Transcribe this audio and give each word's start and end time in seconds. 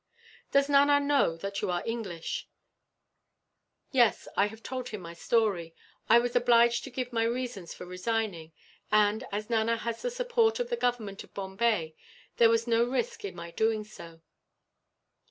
"Does 0.51 0.67
Nana 0.67 0.99
know 0.99 1.37
that 1.37 1.61
you 1.61 1.69
are 1.69 1.83
English?" 1.85 2.49
"Yes, 3.91 4.27
I 4.35 4.47
have 4.47 4.63
told 4.63 4.89
him 4.89 4.99
my 5.01 5.13
story. 5.13 5.75
I 6.09 6.17
was 6.17 6.35
obliged 6.35 6.83
to 6.85 6.89
give 6.89 7.13
my 7.13 7.21
reasons 7.21 7.75
for 7.75 7.85
resigning 7.85 8.51
and, 8.91 9.23
as 9.31 9.47
Nana 9.47 9.77
has 9.77 10.01
the 10.01 10.09
support 10.09 10.59
of 10.59 10.71
the 10.71 10.75
Government 10.75 11.23
of 11.23 11.35
Bombay, 11.35 11.93
there 12.37 12.49
was 12.49 12.65
no 12.65 12.83
risk 12.83 13.23
in 13.23 13.35
my 13.35 13.51
doing 13.51 13.83
so. 13.83 14.21